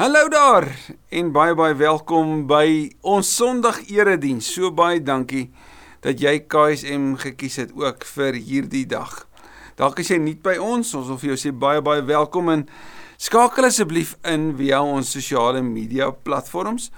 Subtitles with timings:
[0.00, 0.64] Hallo daar
[1.12, 4.46] en baie baie welkom by ons Sondag erediens.
[4.48, 5.50] So baie dankie
[6.00, 9.12] dat jy KSM gekies het ook vir hierdie dag.
[9.76, 12.64] Dalk is jy nuut by ons, ons wil vir jou sê baie baie welkom en
[13.20, 16.88] skakel asseblief in via ons sosiale media platforms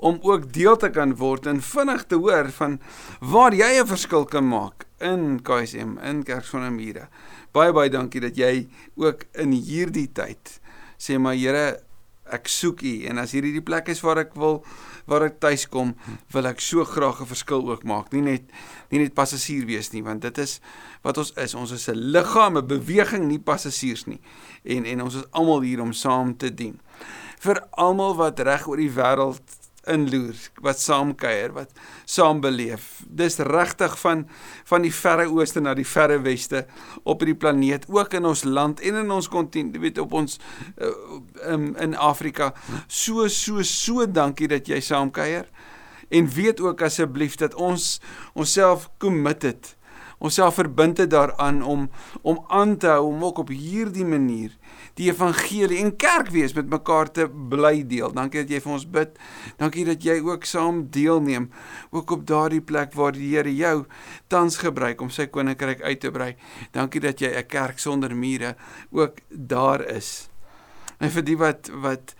[0.00, 2.80] om ook deel te kan word en vinnig te hoor van
[3.20, 7.08] waar jy 'n verskil kan maak in KSM in Kerksonamure.
[7.52, 8.66] Baie baie dankie dat jy
[8.96, 10.60] ook in hierdie tyd
[10.96, 11.85] sê maar Here
[12.32, 14.64] ek soek U en as hierdie die plek is waar ek wil
[15.06, 15.94] waar ek tuis kom,
[16.34, 18.12] wil ek so graag 'n verskil ook maak.
[18.12, 18.42] Nie net
[18.90, 20.60] nie net passasier wees nie, want dit is
[21.02, 21.54] wat ons is.
[21.54, 24.20] Ons is 'n liggaam, 'n beweging, nie passasiers nie.
[24.64, 26.80] En en ons is almal hier om saam te dien.
[27.38, 29.42] Vir almal wat reg oor die wêreld
[29.90, 31.72] inloer, wat saam kuier, wat
[32.04, 33.02] saam beleef.
[33.06, 34.26] Dis regtig van
[34.66, 36.64] van die verre ooste na die verre weste
[37.04, 40.38] op hierdie planeet, ook in ons land en in ons kontinent, weet op ons
[40.78, 40.90] uh,
[41.52, 42.52] in, in Afrika.
[42.86, 45.46] So so so dankie dat jy saam kuier.
[46.08, 47.96] En weet ook asseblief dat ons
[48.34, 49.74] onsself committed
[50.18, 51.90] onsself verbind het daaraan om
[52.22, 54.56] om aan te hou om ook op hierdie manier
[54.96, 58.12] die evangelie en kerk wees met mekaar te bly deel.
[58.16, 59.18] Dankie dat jy vir ons bid.
[59.60, 61.50] Dankie dat jy ook saam deelneem
[61.90, 63.84] ook op daardie plek waar die Here jou
[64.32, 66.32] tans gebruik om sy koninkryk uit te brei.
[66.72, 68.56] Dankie dat jy 'n kerk sonder mure
[68.90, 70.28] ook daar is.
[70.98, 72.14] En vir die wat wat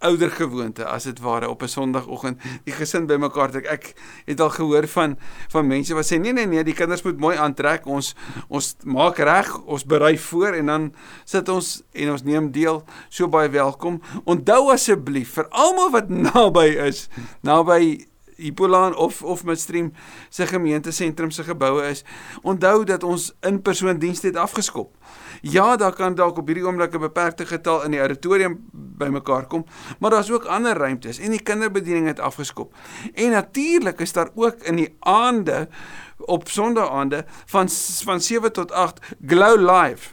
[0.00, 3.66] ouer gewoonte as dit ware op 'n Sondagoggend die gesin bymekaar trek.
[3.66, 3.94] Ek
[4.26, 7.36] het al gehoor van van mense wat sê nee nee nee, die kinders moet mooi
[7.36, 7.86] aantrek.
[7.86, 8.14] Ons
[8.48, 12.84] ons maak reg, ons berei voor en dan sit ons en ons neem deel.
[13.08, 14.00] So baie welkom.
[14.24, 17.08] Onthou asseblief vir almal wat naby is,
[17.42, 19.92] naby Ipolaan of of Midstream
[20.28, 22.04] se gemeentesentrum se geboue is.
[22.42, 24.96] Onthou dat ons in persoon dienste het afgeskop.
[25.40, 29.64] Ja, daar kan dalk op hierdie oomblik 'n beperkte getal in die auditorium bymekaar kom,
[29.98, 32.74] maar daar's ook ander ruimtes en die kinderbediening het afgeskop.
[33.14, 35.68] En natuurlik is daar ook in die aande
[36.16, 37.68] op Sondaande van
[38.04, 40.08] van 7 tot 8 Glow Live.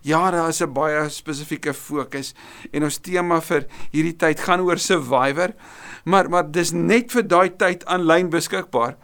[0.00, 2.34] Ja, daar is 'n baie spesifieke fokus
[2.70, 5.54] en ons tema vir hierdie tyd gaan oor survivor.
[6.04, 8.96] Maar maar dis net vir daai tyd aanlyn beskikbaar.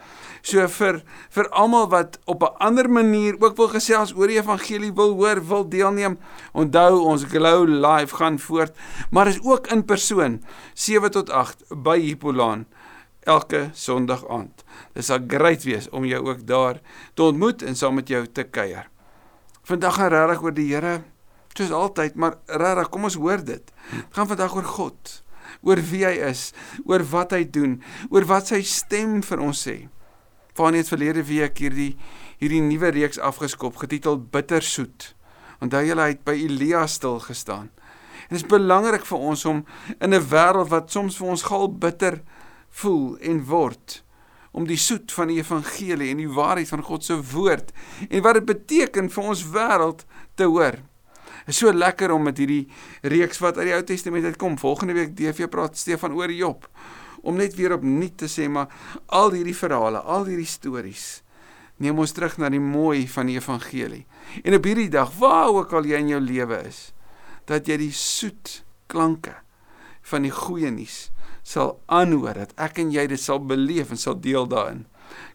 [0.43, 4.93] So vir vir almal wat op 'n ander manier ook wil gesels oor die evangelie
[4.93, 6.19] wil hoor, wil deelneem,
[6.53, 8.77] onthou ons Glow Live gaan voort,
[9.11, 10.43] maar is ook in persoon
[10.75, 12.67] 7 tot 8 by Hippolaan
[13.21, 14.65] elke Sondag aand.
[14.93, 16.81] Dit sal great wees om jou ook daar
[17.15, 18.89] te ontmoet en saam met jou te kuier.
[19.63, 21.03] Vandag gaan regtig oor die Here
[21.55, 23.73] soos altyd, maar regtig, kom ons hoor dit.
[23.91, 25.23] Dit gaan vandag oor God,
[25.63, 26.51] oor wie hy is,
[26.89, 29.77] oor wat hy doen, oor wat sy stem vir ons sê.
[30.53, 31.95] Van net verlede week hierdie
[32.43, 35.13] hierdie nuwe reeks afgeskop getiteld Bittersoet.
[35.63, 37.71] Onthou julle het by Elia stil gestaan.
[38.27, 39.65] En dit is belangrik vir ons om
[39.99, 42.23] in 'n wêreld wat soms vir ons gal bitter
[42.71, 44.03] voel en word
[44.53, 47.73] om die soet van die evangelie en die waarheid van God se woord
[48.11, 50.77] en wat dit beteken vir ons wêreld te hoor.
[51.47, 52.69] Is so lekker om met hierdie
[53.03, 54.59] reeks wat uit die Ou Testament uitkom.
[54.59, 56.69] Volgende week DV praat Stefan oor Job
[57.23, 58.73] om net weer opnuut te sê maar
[59.07, 61.23] al hierdie verhale, al hierdie stories
[61.83, 64.05] neem ons terug na die mooi van die evangelie.
[64.47, 66.93] En op hierdie dag, waar ook al jy in jou lewe is,
[67.51, 68.61] dat jy die soet
[68.93, 69.35] klanke
[70.07, 71.09] van die goeie nuus
[71.43, 74.85] sal aanhoor dat ek en jy dit sal beleef en sal deel daarin.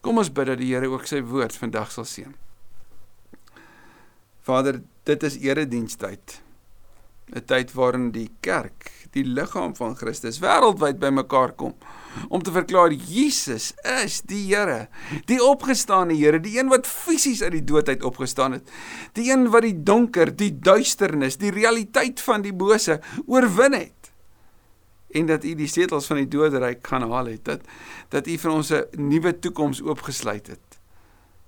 [0.02, 2.32] Kom ons bid dat die Here ook sy woord vandag sal seën.
[4.48, 6.40] Vader, dit is eredienstyd.
[7.36, 11.76] 'n Tyd waarin die kerk die liggaam van Christus wêreldwyd bymekaar kom
[12.30, 13.74] om te verklaar Jesus
[14.04, 14.88] is die Here,
[15.26, 18.72] die opgestane Here, die een wat fisies uit die dood uit opgestaan het,
[19.14, 23.98] die een wat die donker, die duisternis, die realiteit van die bose oorwin het
[25.10, 27.62] en dat u die setels van die doderyk gaan haal het dat
[28.14, 30.80] dat u vir ons 'n nuwe toekoms oopgesluit het.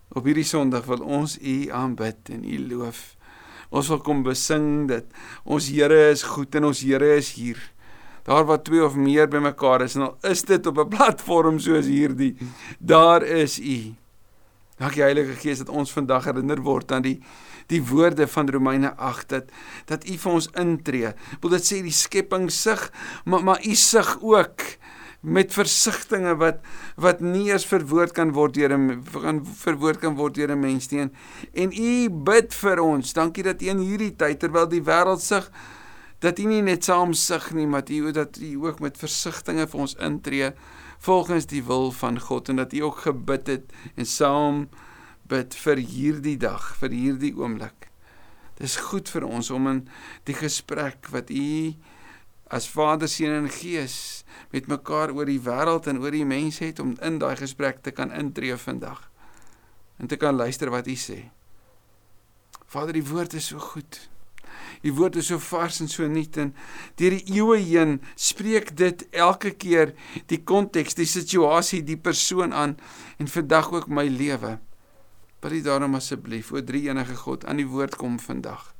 [0.09, 3.16] Op hierdie Sondag wil ons u aanbid en u loof.
[3.69, 5.06] Ons wil kom besing dat
[5.46, 7.59] ons Here is goed en ons Here is hier.
[8.25, 11.86] Daar waar twee of meer bymekaar is en al is dit op 'n platform soos
[11.86, 12.36] hierdie,
[12.80, 13.94] daar is U.
[14.77, 17.19] Dankie Heilige Gees dat ons vandag herinner word aan die
[17.69, 19.51] die woorde van Romeine 8 dat
[19.86, 21.13] dat U vir ons intree.
[21.42, 22.92] Wil dit sê die skepping sug,
[23.25, 24.79] maar maar U sug ook
[25.21, 26.62] met versigtings wat
[26.95, 30.89] wat nie eens verwoord kan word deur 'n kan verwoord kan word deur 'n mens
[30.92, 31.10] nie.
[31.54, 33.13] En u bid vir ons.
[33.13, 35.51] Dankie dat u in hierdie tyd terwyl die wêreld sug
[36.19, 39.80] dat u nie net saam sug nie, maar u dat u ook met versigtings vir
[39.80, 40.51] ons intree
[41.00, 44.68] volgens die wil van God en dat u ook gebid het en saam
[45.27, 47.88] bid vir hierdie dag, vir hierdie oomblik.
[48.60, 49.88] Dis goed vir ons om in
[50.27, 51.74] die gesprek wat u
[52.51, 54.19] as Vader, Seun en Gees
[54.51, 57.92] met mekaar oor die wêreld en oor die mense het om in daai gesprek te
[57.92, 59.10] kan intree vandag
[60.00, 61.19] en te kan luister wat U sê.
[62.69, 63.98] Vader, die woord is so goed.
[64.84, 66.54] Die woord is so vars en so nuut en
[67.01, 69.94] deur die eeue heen spreek dit elke keer
[70.31, 72.78] die konteks, die situasie, die persoon aan
[73.19, 74.57] en vandag ook my lewe.
[75.44, 78.74] Wil U daarom asseblief o drie enige God aan die woord kom vandag.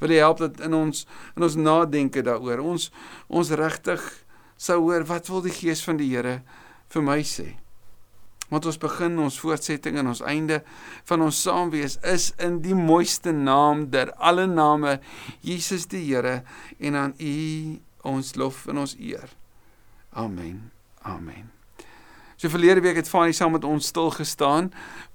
[0.00, 2.90] Wil U help dat in ons in ons nadenke daaroor ons
[3.26, 4.04] ons regtig
[4.64, 6.40] sou hoor wat wil die gees van die Here
[6.92, 7.54] vir my sê?
[8.52, 10.60] Want ons begin ons voortsetting en ons einde
[11.08, 14.98] van ons saamwees is in die mooiste naam der alle name
[15.44, 16.42] Jesus die Here
[16.78, 17.34] en aan U
[18.04, 19.28] ons lof en ons eer.
[20.12, 20.70] Amen.
[21.02, 21.50] Amen.
[22.36, 24.70] So verlede week het Fanie saam met ons stil gestaan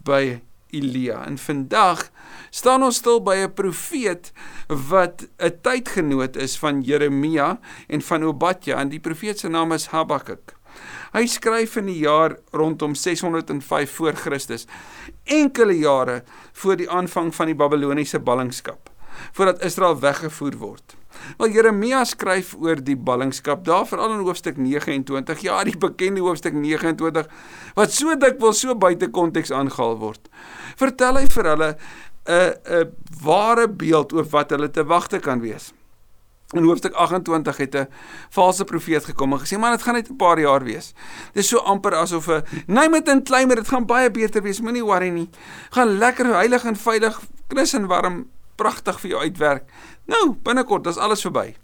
[0.05, 0.39] by
[0.73, 1.23] Elia.
[1.25, 2.09] En vandag
[2.49, 4.31] staan ons stil by 'n profeet
[4.67, 9.87] wat 'n tydgenoot is van Jeremia en van Obadja en die profeet se naam is
[9.87, 10.55] Habakuk.
[11.13, 14.67] Hy skryf in die jaar rondom 605 voor Christus,
[15.25, 16.23] enkele jare
[16.53, 18.89] voor die aanvang van die Babiloniese ballingskap,
[19.31, 20.95] voordat Israel weggevoer word.
[21.39, 25.41] Wel Jeremia skryf oor die ballingskap daar veral in hoofstuk 29.
[25.45, 27.27] Ja, die bekende hoofstuk 29
[27.77, 30.29] wat so dikwels so buite konteks aangehaal word.
[30.79, 31.69] Vertel hy vir hulle
[32.25, 35.74] 'n 'n ware beeld oor wat hulle te wagte kan wees.
[36.50, 37.88] In hoofstuk 28 het 'n
[38.30, 40.94] valse profeet gekom en gesê man dit gaan net 'n paar jaar wees.
[41.33, 44.83] Dis so amper asof 'n nee met 'n kleimer dit gaan baie beter wees, moenie
[44.83, 45.30] worry nie.
[45.69, 49.63] Gaan lekker heilig en veilig, knus en warm, pragtig vir jou uitwerk.
[50.06, 51.56] Nou, binnekort, dis alles verby.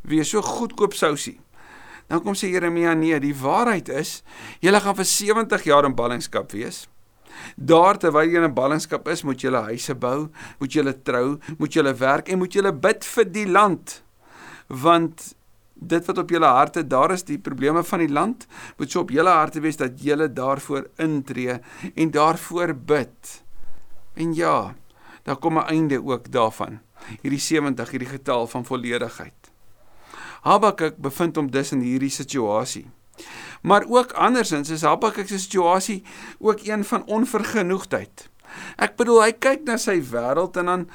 [0.00, 1.40] Wees so goedkoop sousie.
[2.06, 4.22] Dan kom sê Jeremia nee, die waarheid is,
[4.60, 6.88] julle gaan vir 70 jaar in ballingskap wees.
[7.56, 11.72] Daar terwyl jy in 'n ballingskap is, moet julle huise bou, moet julle trou, moet
[11.72, 14.02] julle werk en moet julle bid vir die land.
[14.68, 15.34] Want
[15.74, 18.46] dit wat op julle harte, daar is die probleme van die land,
[18.78, 21.60] moet so op julle harte wees dat julle daarvoor intree
[21.94, 23.42] en daarvoor bid.
[24.14, 24.74] En ja,
[25.22, 26.80] daar kom 'n einde ook daarvan
[27.22, 29.52] hierdie 70, hierdie getal van volledigheid.
[30.42, 32.86] Habakuk bevind hom dus in hierdie situasie.
[33.62, 36.02] Maar ook andersins is Habakuk se situasie
[36.38, 38.28] ook een van onvergenoegdheid.
[38.76, 40.86] Ek bedoel hy kyk na sy wêreld en dan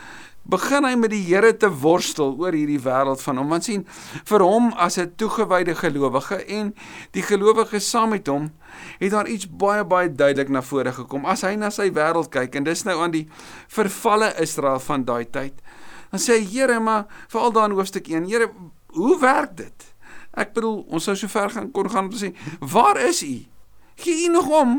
[0.48, 3.50] begin hy met die Here te worstel oor hierdie wêreld van hom.
[3.52, 3.88] Want sien,
[4.30, 6.74] vir hom as 'n toegewyde gelowige en
[7.12, 8.52] die gelowiges saam met hom,
[9.00, 11.25] het daar iets baie baie duidelik na vore gekom.
[11.25, 13.28] As hy na sy wêreld kyk en dis nou aan die
[13.68, 15.54] vervalle Israel van daai tyd,
[16.12, 18.50] Dan sê hy, Here, maar veral daar in hoofstuk 1, Here,
[18.96, 19.88] hoe werk dit?
[20.38, 22.30] Ek bedoel, ons sou so ver gaan kon gaan om te sê,
[22.62, 23.34] waar is U?
[24.04, 24.78] Gee U nog om?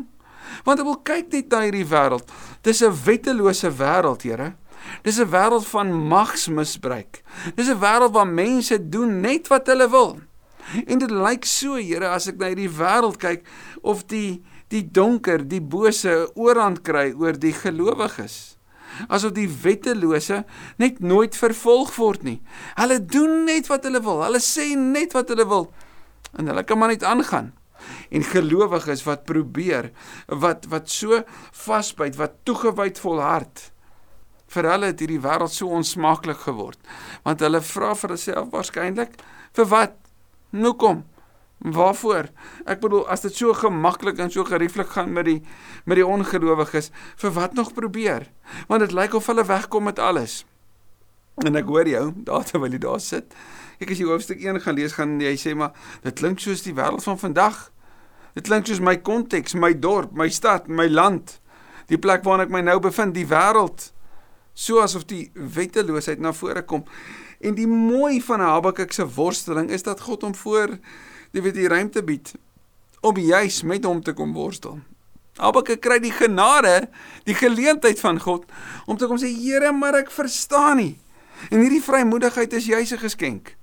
[0.65, 2.31] Want ek wil kyk net na hierdie wêreld.
[2.63, 4.55] Dis 'n wettelose wêreld, Here.
[5.03, 7.23] Dis 'n wêreld van magsmisbruik.
[7.57, 10.21] Dis 'n wêreld waar mense doen net wat hulle wil.
[10.87, 13.47] En dit lyk so, Here, as ek na hierdie wêreld kyk
[13.83, 18.58] of die die donker, die bose oorhand kry oor die gelowiges
[19.07, 20.43] asof die wettelose
[20.83, 22.39] net nooit vervolg word nie.
[22.79, 24.25] Hulle doen net wat hulle wil.
[24.27, 25.71] Hulle sê net wat hulle wil.
[26.39, 27.53] En hulle kan maar net aangaan.
[28.11, 29.93] En gelowiges wat probeer
[30.27, 31.23] wat wat so
[31.53, 33.69] vasbyt, wat toegewyd volhard.
[34.49, 36.81] Vir hulle het hierdie wêreld so onsmaaklik geword.
[37.25, 39.19] Want hulle vra vir hulself waarskynlik
[39.57, 39.97] vir wat?
[40.51, 41.05] Nou kom.
[41.59, 42.29] Waarvoor?
[42.71, 45.41] Ek bedoel as dit so gemaklik en so gerieflik gaan met die
[45.85, 48.29] met die ongelowiges, vir wat nog probeer?
[48.69, 50.45] Want dit lyk of hulle wegkom met alles.
[51.43, 53.35] En ek hoor jou, daar terwyl jy daar sit.
[53.79, 56.75] Ek as jy hoofstuk 1 gaan lees, gaan jy sê maar dit klink soos die
[56.75, 57.69] wêreld van vandag.
[58.39, 61.39] Dit klink soos my konteks, my dorp, my stad, my land.
[61.91, 63.91] Die plek waarin ek my nou bevind, die wêreld.
[64.59, 66.85] So asof die wetteloosheid na vore kom.
[67.39, 70.79] En die mooi van Habakuk se worsteling is dat God hom voor
[71.33, 72.35] jy weet die ruimte bied
[73.01, 74.81] om juis met hom te kom worstel.
[75.39, 76.89] Habakuk kry die genade,
[77.29, 78.49] die geleentheid van God
[78.91, 80.95] om te kom sê Here, maar ek verstaan nie.
[81.53, 83.57] En hierdie vrymoedigheid is juis 'n geskenk.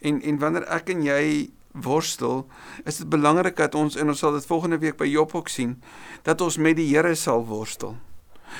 [0.00, 2.46] En en wanneer ek en jy worstel,
[2.84, 5.82] is dit belangrik dat ons en ons sal dit volgende week by Job ook sien,
[6.22, 7.96] dat ons met die Here sal worstel.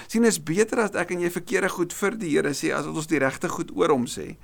[0.06, 2.96] Sien is beter as ek en jy verkeerde goed vir die Here sê as wat
[2.96, 4.36] ons die regte goed oor hom sê.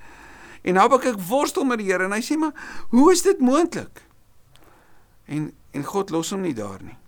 [0.62, 2.54] En Habakuk worstel met die Here en hy sê maar,
[2.94, 4.04] hoe is dit moontlik?
[5.26, 6.98] En en God los hom nie daar nie.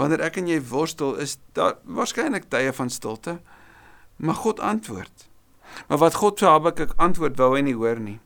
[0.00, 3.38] Wanneer ek en jy worstel, is daar waarskynlik tye van stilte,
[4.16, 5.28] maar God antwoord.
[5.88, 8.18] Maar wat God vir Habakuk antwoord, wou hy nie hoor nie.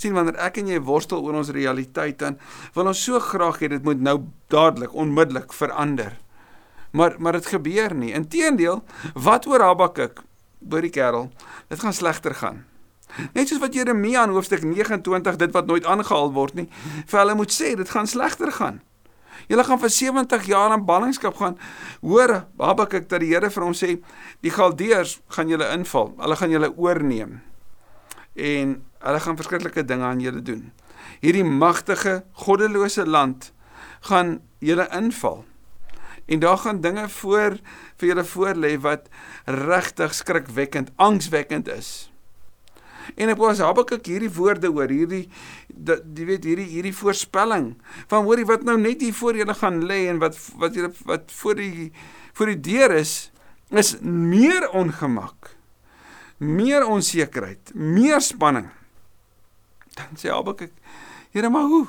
[0.00, 2.38] sien wanneer ek en jy worstel oor ons realiteit dan
[2.74, 4.18] wil ons so graag hê dit moet nou
[4.52, 6.18] dadelik onmiddellik verander.
[6.92, 8.12] Maar maar dit gebeur nie.
[8.12, 8.82] Inteendeel,
[9.14, 10.24] wat oor Habakuk?
[10.70, 11.30] Oor die kerel,
[11.68, 12.64] dit gaan slegter gaan.
[13.34, 16.68] Net soos wat Jeremia in hoofstuk 29 dit wat nooit aangehaal word nie,
[17.06, 18.80] vir hulle moet sê dit gaan slegter gaan.
[19.50, 21.58] Julle gaan vir 70 jaar in ballingskap gaan.
[22.00, 23.96] Hoor, Habakuk dat die Here vir hom sê,
[24.44, 26.12] die Galdeërs gaan julle inval.
[26.20, 27.40] Hulle gaan julle oorneem.
[28.36, 30.70] En hulle gaan verskriklike dinge aan julle doen.
[31.20, 33.50] Hierdie magtige, goddelose land
[34.08, 35.44] gaan julle inval.
[36.26, 37.58] En daar gaan dinge voor
[37.98, 39.08] vir julle voorlê wat
[39.44, 42.11] regtig skrikwekkend, angswekkend is.
[43.16, 45.28] En ek was Habakuk hierdie woorde hoor, hierdie
[45.68, 47.72] jy weet hierdie hierdie voorspelling
[48.10, 51.32] van hoorie wat nou net hier voor julle gaan lê en wat wat julle wat
[51.40, 51.90] voor die
[52.38, 53.32] voor die deur is
[53.72, 55.54] is meer ongemak.
[56.42, 58.68] Meer onsekerheid, meer spanning.
[59.96, 60.72] Dan sê Habakuk,
[61.32, 61.86] Here maar hoe?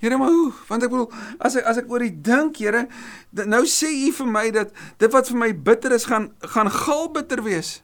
[0.00, 0.52] Here maar hoe?
[0.66, 2.86] Want ek bedoel as ek as ek oor die dink, Here,
[3.30, 7.44] nou sê U vir my dat dit wat vir my bitter is gaan gaan galbitter
[7.46, 7.80] wees.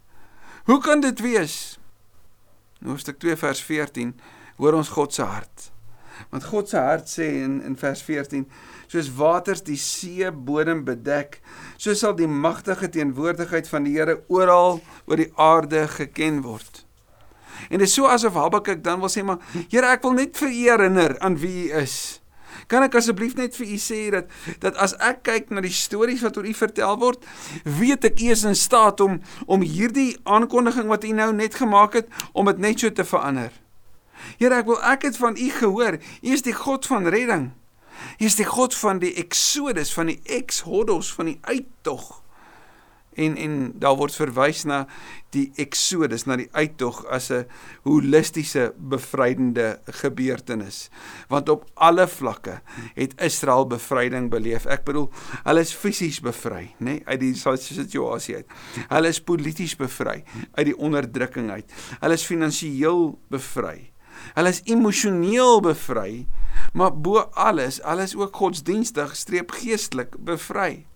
[0.66, 1.76] Hoe kan dit wees?
[2.84, 4.12] Hoofstuk 2 vers 14
[4.56, 5.70] hoor ons God se hart.
[6.30, 8.46] Want God se hart sê in in vers 14
[8.86, 11.40] soos waters die see bodem bedek,
[11.76, 16.84] so sal die magtige teenwoordigheid van die Here oral oor die aarde geken word.
[17.70, 19.42] En dit is so asof Habakuk dan wil sê maar
[19.72, 22.20] Here ek wil net vir u herinner aan wie u is.
[22.66, 24.32] Kan ek asseblief net vir u sê dat
[24.62, 27.22] dat as ek kyk na die stories wat oor u vertel word,
[27.78, 32.00] weet ek u is in staat om om hierdie aankondiging wat u nou net gemaak
[32.00, 33.52] het om dit net so te verander.
[34.40, 36.00] Here, ek wil ek het van u gehoor.
[36.22, 37.50] U is die God van redding.
[38.18, 42.25] U is die God van die Exodus, van die Exodus, van die uittog
[43.16, 44.84] en en daar word verwys na
[45.34, 47.46] die Exodus, na die uittog as 'n
[47.84, 50.88] holistiese bevrydende gebeurtenis.
[51.28, 52.60] Want op alle vlakke
[52.94, 54.66] het Israel bevryding beleef.
[54.66, 55.10] Ek bedoel,
[55.44, 58.46] hulle is fisies bevry, nê, nee, uit die situasie uit.
[58.88, 61.72] Hulle is polities bevry uit die onderdrukking uit.
[62.00, 63.92] Hulle is finansiëel bevry.
[64.34, 66.26] Hulle is emosioneel bevry,
[66.72, 70.86] maar bo alles, hulle is ook godsdienstig, streep geestelik bevry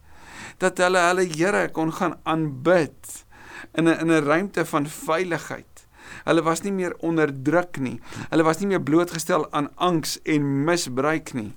[0.60, 3.24] dat hulle hulle Here kon gaan aanbid
[3.72, 5.86] in 'n in 'n ruimte van veiligheid.
[6.24, 8.00] Hulle was nie meer onderdruk nie.
[8.30, 11.56] Hulle was nie meer blootgestel aan angs en misbruik nie.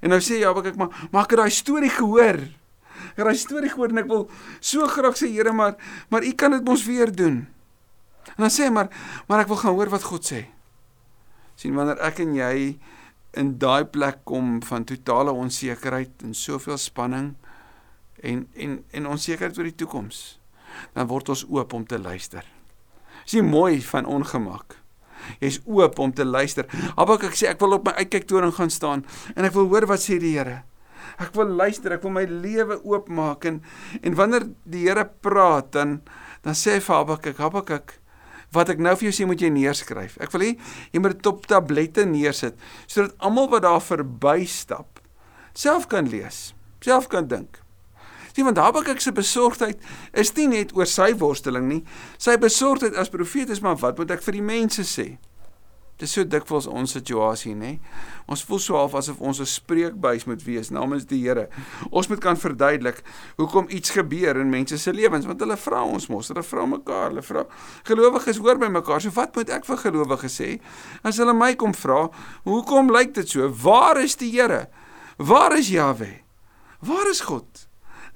[0.00, 2.38] En nou sê Jabek ek maar maar ek daai storie gehoor.
[3.12, 4.30] Ek het daai storie gehoor en ek wil
[4.60, 5.76] so graag sê Here maar
[6.10, 7.46] maar u kan dit mos weer doen.
[8.36, 8.88] En dan sê hy maar
[9.28, 10.46] maar ek wil gaan hoor wat God sê.
[11.56, 12.78] sien wanneer ek en jy
[13.32, 17.34] in daai plek kom van totale onsekerheid en soveel spanning
[18.22, 20.38] en en en onsekerheid oor die toekoms,
[20.94, 22.44] dan word ons oop om te luister.
[23.26, 24.78] Is nie mooi van ongemak.
[25.40, 26.68] Jy's oop om te luister.
[26.96, 29.04] Habakuk sê ek wil op my uitkyktoring gaan staan
[29.34, 30.62] en ek wil hoor wat sê die Here.
[31.22, 33.62] Ek wil luister, ek wil my lewe oopmaak en
[34.02, 36.00] en wanneer die Here praat dan
[36.46, 37.96] dan sê vir Habakuk, Habakuk,
[38.54, 40.20] wat ek nou vir jou sê moet jy neerskryf.
[40.22, 40.52] Ek wil hê
[40.92, 42.54] jy moet dit op tablette neersit
[42.86, 45.02] sodat almal wat daar verbystap
[45.56, 46.52] self kan lees,
[46.84, 47.65] self kan dink.
[48.36, 49.78] Sien want Habakuk se besorgdheid
[50.12, 51.78] is nie net oor sy worsteling nie.
[52.20, 55.06] Sy besorgdheid as profeet is maar wat moet ek vir die mense sê?
[55.96, 57.78] Dis so dikwels ons situasie, nê?
[58.28, 61.48] Ons voel so half asof ons 'n spreekbuis moet wees namens die Here.
[61.90, 63.00] Ons moet kan verduidelik
[63.38, 67.08] hoekom iets gebeur in mense se lewens, want hulle vra ons mos, hulle vra mekaar,
[67.08, 67.46] hulle vra
[67.84, 69.00] gelowiges hoor by mekaar.
[69.00, 70.60] So wat moet ek vir gelowiges sê
[71.02, 72.10] as hulle my kom vra,
[72.44, 73.48] hoekom lyk dit so?
[73.48, 74.68] Waar is die Here?
[75.16, 76.20] Waar is Jahwe?
[76.82, 77.65] Waar is God?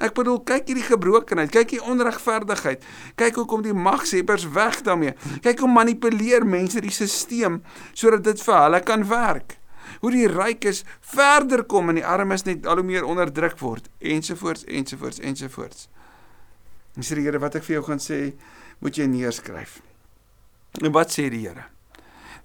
[0.00, 2.84] Ek bedoel, kyk hierdie gebrokenheid, kyk hier onregverdigheid.
[3.20, 5.12] Kyk hoe kom die magshebbers weg daarmee.
[5.44, 7.60] Kyk hoe manipuleer mense die stelsel
[7.92, 9.58] sodat dit vir hulle kan werk.
[10.00, 14.64] Hoe die rykes verder kom en die armes net al hoe meer onderdruk word ensovoorts
[14.64, 15.88] ensovoorts ensovoorts.
[16.96, 18.32] En sê die Here wat ek vir jou gaan sê,
[18.80, 19.80] moet jy neerskryf.
[20.80, 21.66] En wat sê die Here?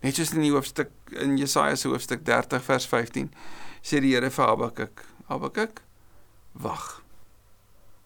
[0.04, 0.92] Net soos in die hoofstuk
[1.24, 3.32] in Jesaja se hoofstuk 30 vers 15
[3.80, 5.82] sê die Here vir Habakuk, Habakuk,
[6.60, 7.05] wag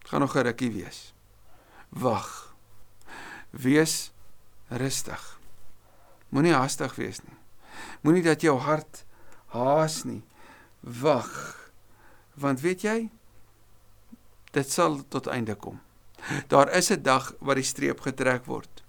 [0.10, 1.13] gaan nog 'n rukkie wees.
[1.89, 2.56] Wag.
[3.50, 4.12] Wees
[4.68, 5.39] rustig.
[6.30, 7.38] Moenie haastig wees nie.
[8.01, 9.06] Moenie dat jou hart
[9.46, 10.24] haas nie.
[10.80, 11.56] Wag.
[12.34, 13.10] Want weet jy,
[14.51, 15.82] dit sal tot einde kom.
[16.48, 18.84] Daar is 'n dag waar die streep getrek word.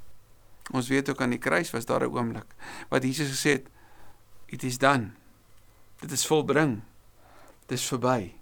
[0.71, 2.55] Ons weet ook aan die kruis was daar 'n oomblik
[2.89, 3.69] wat Jesus gesê het,
[4.47, 5.11] "It is done."
[6.01, 6.83] Dit is volbring.
[7.67, 8.40] Dit is verby.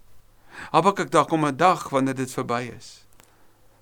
[0.71, 3.05] Habakuk daar kom 'n dag wanneer dit verby is.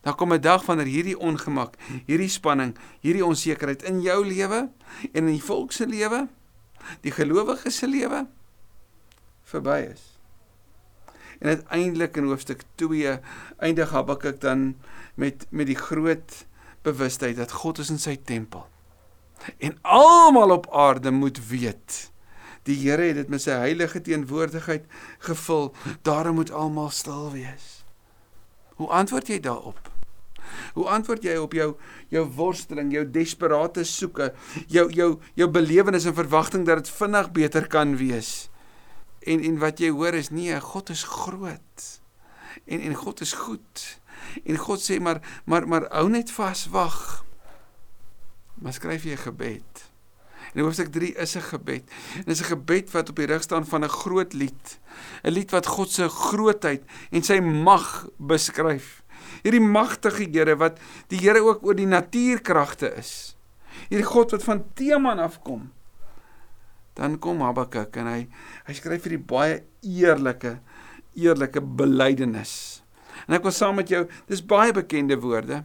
[0.02, 4.70] Daar kom 'n dag wanneer hierdie ongemak, hierdie spanning, hierdie onsekerheid in jou lewe
[5.12, 6.28] en in die volk se lewe,
[7.02, 8.28] die gelowiges se lewe
[9.44, 10.20] verby is.
[11.40, 13.20] En uiteindelik in hoofstuk 2
[13.58, 14.76] eindig Habakuk dan
[15.16, 16.46] met met die groot
[16.82, 18.68] bewustheid dat God is in sy tempel.
[19.58, 22.12] En almal op aarde moet weet
[22.68, 24.86] die Here het dit met sy heilige teenwoordigheid
[25.26, 25.72] gevul.
[26.08, 27.84] Daarom moet almal stil wees.
[28.78, 29.80] Hoe antwoord jy daarop?
[30.74, 31.72] Hoe antwoord jy op jou
[32.14, 34.32] jou worsteling, jou desperate soeke,
[34.72, 38.50] jou jou jou belewenis en verwagting dat dit vinnig beter kan wees?
[39.28, 41.88] En en wat jy hoor is nee, God is groot.
[42.66, 43.86] En en God is goed.
[44.46, 47.26] En God sê maar maar maar hou net vas, wag.
[48.62, 49.87] Maar skryf jy 'n gebed.
[50.58, 51.84] En hoofstuk 3 is 'n gebed.
[52.16, 54.80] En dit is 'n gebed wat op die rug staan van 'n groot lied.
[55.24, 59.04] 'n Lied wat God se grootheid en sy mag beskryf.
[59.44, 63.38] Hierdie magtige Here wat die Here ook oor die natuurkragte is.
[63.90, 65.72] Hierdie God wat van Teeman afkom.
[66.94, 68.28] Dan kom Habakuk en hy
[68.66, 70.60] hy skryf hierdie baie eerlike
[71.14, 72.84] eerlike belydenis.
[73.28, 75.64] En ek wil saam met jou, dis baie bekende woorde.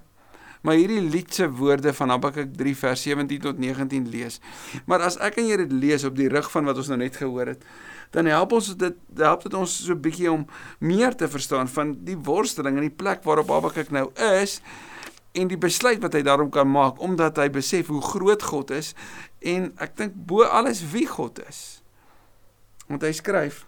[0.63, 4.39] Maar hierdie liedse woorde van Habakuk 3 vers 17 tot 19 lees.
[4.87, 7.19] Maar as ek en jy dit lees op die rug van wat ons nou net
[7.19, 7.67] gehoor het,
[8.15, 10.47] dan help ons dit help dit ons so 'n bietjie om
[10.79, 14.61] meer te verstaan van die worsteling en die plek waarop Habakuk nou is
[15.33, 18.95] en die besluit wat hy daarom kan maak omdat hy besef hoe groot God is
[19.41, 21.83] en ek dink bo alles wie God is.
[22.87, 23.67] Want hy skryf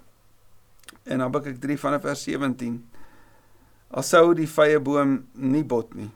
[1.04, 2.84] in Habakuk 3 vanaf vers 17
[3.94, 6.10] Al sou die vrye boom nie bot nie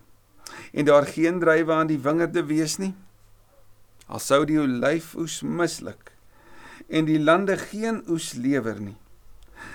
[0.73, 2.95] en daar geen druiwe aan die wingerde wees nie
[4.09, 6.14] al sou die olyfoes misluk
[6.88, 8.97] en die lande geen oes lewer nie.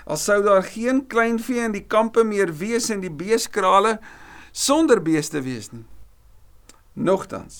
[0.10, 4.00] Al sou daar geen kleinvee in die kampe meer wees en die beeskrale
[4.52, 5.86] sonder beeste wees nie.
[6.94, 7.60] Nogtans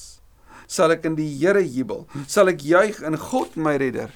[0.66, 4.10] sal ek in die Here jubel sal ek juig in God my redder.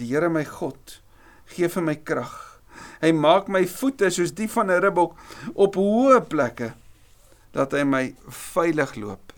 [0.00, 0.98] Die Here my God
[1.52, 2.34] gee vir my krag.
[3.02, 5.14] Hy maak my voete soos die van 'n ribbok
[5.54, 6.72] op hoë plekke
[7.52, 8.04] dat hy my
[8.52, 9.32] veilig loop.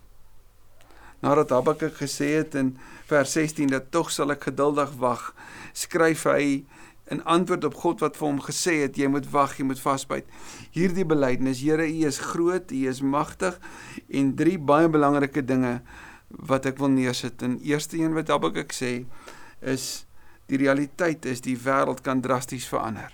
[1.24, 2.74] Nadat Habakuk gesê het in
[3.08, 5.30] vers 16 dat tog sal ek geduldig wag,
[5.72, 6.64] skryf hy
[7.12, 10.28] in antwoord op God wat vir hom gesê het jy moet wag, jy moet vasbyt.
[10.76, 13.58] Hierdie belydenis, Here, U is groot, U is magtig
[14.08, 15.80] en drie baie belangrike dinge
[16.28, 17.42] wat ek wil neersit.
[17.44, 19.04] In eerste een wat Habakuk sê
[19.60, 20.04] is
[20.48, 23.12] die realiteit is die wêreld kan drasties verander.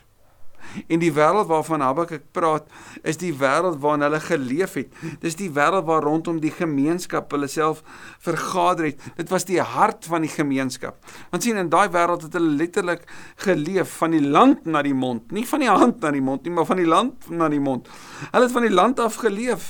[0.87, 2.69] En die wêreld waarvan Habakuk praat,
[3.03, 4.95] is die wêreld waarin hulle geleef het.
[5.23, 7.83] Dis die wêreld waar rondom die gemeenskap hulle self
[8.23, 9.03] vergader het.
[9.17, 10.99] Dit was die hart van die gemeenskap.
[11.31, 13.07] Want sien in daai wêreld het hulle letterlik
[13.45, 16.55] geleef van die land na die mond, nie van die hand na die mond nie,
[16.55, 17.89] maar van die land na die mond.
[18.31, 19.69] Hulle het van die land af geleef.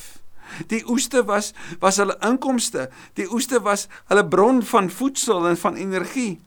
[0.66, 2.88] Die oeste was was hulle inkomste.
[3.14, 6.40] Die oeste was hulle bron van voedsel en van energie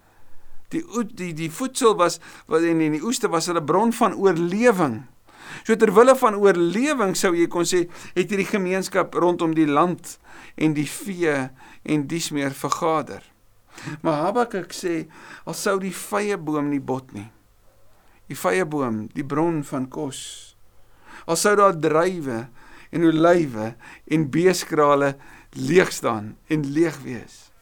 [0.73, 0.83] die
[1.13, 2.19] die die voedsel was
[2.51, 5.03] wat en die oeste was hulle bron van oorlewing.
[5.63, 10.17] So ter wille van oorlewing sou jy kon sê het hierdie gemeenskap rondom die land
[10.55, 11.35] en die vee
[11.83, 13.21] en dies meer vergader.
[14.01, 15.05] Maar Habakuk sê
[15.45, 17.29] al sou die vrye boom nie bot nie.
[18.31, 20.55] Die vrye boom, die bron van kos.
[21.27, 22.45] Al sou daar druiwe
[22.93, 23.73] en olywe
[24.13, 25.13] en beeskrale
[25.57, 27.52] leeg staan en leeg wees.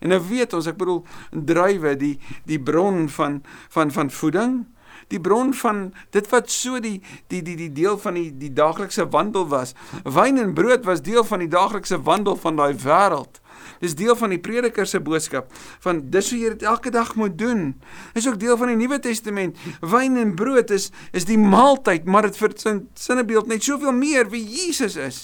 [0.00, 2.16] En nou weet ons, ek bedoel, druiwe, die
[2.48, 3.42] die bron van
[3.74, 4.64] van van voeding,
[5.08, 6.98] die bron van dit wat so die
[7.30, 9.74] die die die deel van die die daaglikse wandel was.
[10.04, 13.40] Wyn en brood was deel van die daaglikse wandel van daai wêreld.
[13.80, 15.52] Dis deel van die prediker se boodskap
[15.84, 17.74] van dis hoe jy dit elke dag moet doen.
[18.14, 19.58] Is ook deel van die Nuwe Testament.
[19.80, 24.30] Wyn en brood is is die maaltyd, maar dit vir sin sinnebeeld net soveel meer
[24.32, 25.20] wie Jesus is.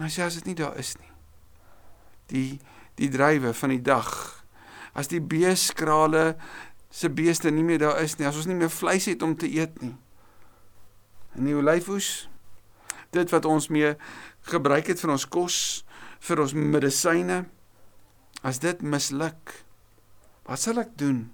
[0.00, 1.10] As jy as dit nie daar is nie.
[2.32, 2.60] Die
[3.00, 4.10] die drywe van die dag.
[4.92, 6.36] As die beeskrale
[6.92, 9.48] se beeste nie meer daar is nie, as ons nie meer vleis het om te
[9.48, 9.94] eet nie.
[11.38, 12.28] En die olyfoes,
[13.16, 13.94] dit wat ons mee
[14.48, 15.58] gebruik het vir ons kos,
[16.22, 17.44] vir ons medisyne,
[18.44, 19.54] as dit misluk,
[20.48, 21.30] wat sal ek doen?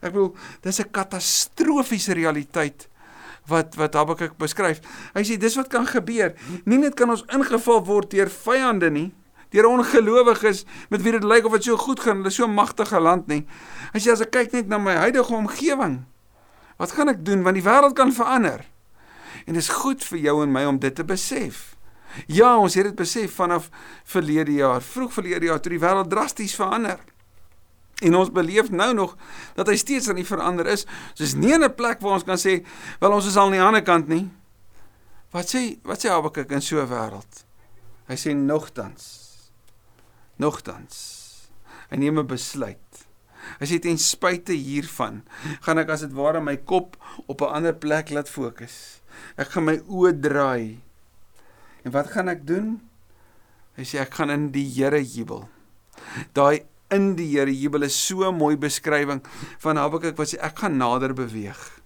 [0.00, 2.88] Ek bedoel, dis 'n katastrofiese realiteit
[3.48, 4.80] wat wat Habakuk beskryf.
[5.14, 6.34] Hy sê dis wat kan gebeur.
[6.64, 9.12] Nie net kan ons ingeval word deur vyande nie,
[9.50, 13.00] deur ongelowiges met wie dit lyk of dit so goed gaan, hulle so 'n magtige
[13.00, 13.46] land nie.
[13.92, 16.04] As jy as ek kyk net na my huidige omgewing,
[16.78, 18.64] wat gaan ek doen want die wêreld kan verander?
[19.46, 21.76] En dit is goed vir jou en my om dit te besef.
[22.26, 23.70] Ja, ons het dit besef vanaf
[24.04, 26.98] verlede jaar, vroeg verlede jaar toe die wêreld drasties verander.
[28.00, 29.16] En ons beleef nou nog
[29.54, 30.86] dat hy steeds aan die verander is.
[31.16, 32.64] Dis nie 'n plek waar ons kan sê,
[33.00, 34.30] wel ons is al aan die ander kant nie.
[35.30, 37.44] Wat sê wat sê Habakuk in so 'n wêreld?
[38.08, 39.29] Hy sê nogtans
[40.40, 40.96] Nogtans,
[41.90, 43.04] hy neem 'n besluit.
[43.60, 45.22] Hy sê ten spyte hiervan,
[45.64, 46.96] gaan ek as dit ware my kop
[47.28, 49.00] op 'n ander plek laat fokus.
[49.36, 50.80] Ek gaan my oë draai.
[51.84, 52.80] En wat gaan ek doen?
[53.76, 55.48] Hy sê ek gaan in die Here jubel.
[56.32, 59.22] Daai in die Here jubel is so 'n mooi beskrywing
[59.58, 61.80] van Habakuk wat sê ek gaan nader beweeg.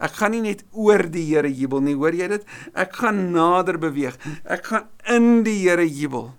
[0.00, 2.44] Ek gaan nie net oor die Here jubel nie, hoor jy dit?
[2.74, 4.18] Ek gaan nader beweeg.
[4.44, 6.34] Ek gaan in die Here jubel.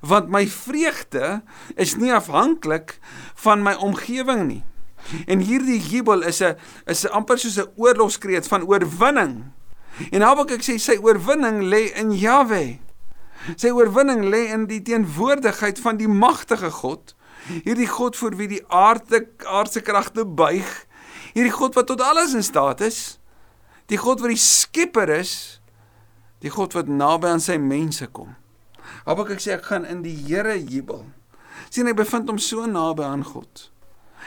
[0.00, 1.42] Want my vreugde
[1.74, 2.98] is nie afhanklik
[3.34, 4.64] van my omgewing nie.
[5.26, 6.56] En hierdie jubel is 'n
[6.86, 9.52] is 'n amper soos 'n oorlogskreet van oorwinning.
[10.10, 12.78] En Habakuk sê sy oorwinning lê in Jahwe.
[13.56, 17.14] Sy oorwinning lê in die teenwoordigheid van die magtige God.
[17.64, 20.86] Hierdie God vir wie die aarde aardse kragte buig.
[21.34, 23.18] Hierdie God wat tot alles in staat is.
[23.86, 25.60] Die God wat die skepper is.
[26.42, 28.34] Die God wat naby aan sy mense kom.
[29.06, 31.04] Habakuk sê ek gaan in die Here jubel.
[31.70, 33.70] sien hy bevind hom so naby aan God.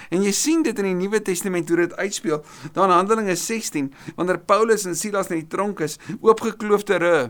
[0.09, 2.43] En jy sien dit in die Nuwe Testament hoe dit uitspeel.
[2.73, 7.29] Daar in Handelinge 16 wanneer Paulus en Silas in die tronk is, oopgekloofde rye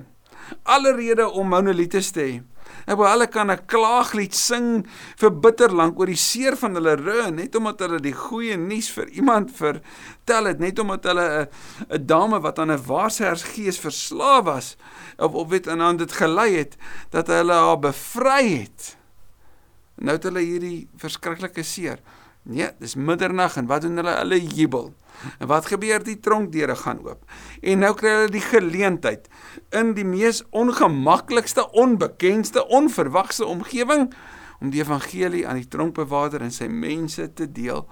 [0.64, 2.40] alle rede om monolites te hê.
[2.86, 6.96] En waar hulle kan 'n klaaglied sing vir bitter lank oor die seer van hulle
[6.96, 11.48] rug net omdat hulle die goeie nuus vir iemand vertel het net omdat hulle 'n
[11.96, 14.78] 'n dame wat aan 'n waarsêersgees verslaaf was
[15.18, 16.78] of of weet en aan dit gelei het
[17.10, 18.98] dat hulle haar bevry het.
[19.96, 22.00] Nou het hulle hierdie verskriklike seer.
[22.44, 24.16] Nee, dis middernag en wat doen hulle?
[24.22, 24.94] Hulle jubel.
[25.40, 26.04] En wat gebeur?
[26.04, 27.26] Die tronkdeure gaan oop.
[27.62, 29.28] En nou kry hulle die geleentheid
[29.76, 34.10] in die mees ongemaklikste, onbekendste, onverwagse omgewing
[34.60, 37.86] om die evangelie aan die tronkbewaarder en sy mense te deel.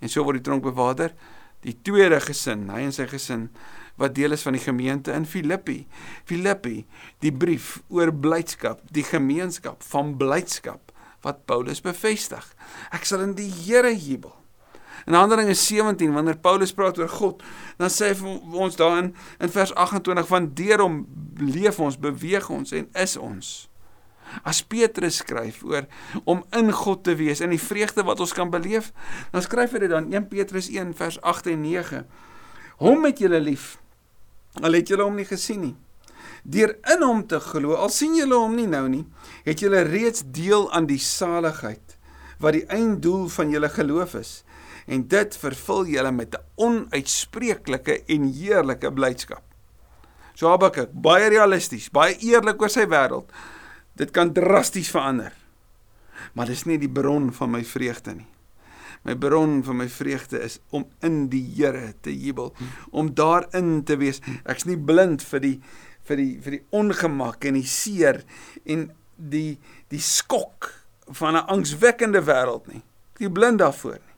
[0.00, 1.14] En so word die tronkbewaarder
[1.64, 3.48] die tweede gesin, hy en sy gesin
[4.00, 5.84] wat deel is van die gemeente in Filippi.
[6.28, 6.82] Filippi,
[7.22, 10.92] die brief oor blydskap, die gemeenskap van blydskap
[11.24, 12.44] wat Paulus bevestig.
[12.92, 14.34] Ek sal in die Here jubel.
[15.04, 17.42] In Handelinge 17 wanneer Paulus praat oor God,
[17.76, 19.12] dan sê hy vir ons daarin
[19.42, 20.98] in vers 28 van deur hom
[21.40, 23.52] leef ons, beweeg ons en is ons.
[24.48, 25.84] As Petrus skryf oor
[26.24, 28.90] om in God te wees en die vreugde wat ons kan beleef,
[29.34, 32.04] dan skryf hy dit dan 1 Petrus 1 vers 8 en 9.
[32.80, 33.74] Hom het julle lief.
[34.64, 35.74] Al het julle hom nie gesien nie.
[36.44, 39.04] Deur in hom te glo, al sien julle hom nie nou nie,
[39.44, 41.98] het julle reeds deel aan die saligheid
[42.42, 44.32] wat die einddoel van julle geloof is
[44.86, 49.42] en dit vervul julle met 'n onuitspreeklike en heerlike blydskap.
[50.34, 53.30] So Habakuk, baie realisties, baie eerlik oor sy wêreld.
[53.96, 55.32] Dit kan drasties verander.
[56.34, 58.26] Maar dis nie die bron van my vreugde nie.
[59.04, 62.54] My bron van my vreugde is om in die Here te jubel,
[62.90, 64.20] om daarin te wees.
[64.44, 65.60] Ek's nie blind vir die
[66.04, 68.24] vir die vir die ongemak en die seer
[68.64, 70.72] en die die skok
[71.08, 72.82] van 'n angswekkende wêreld nie.
[73.14, 74.13] Ek is blind daarvoor nie